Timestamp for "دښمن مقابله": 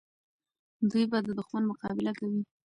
1.37-2.11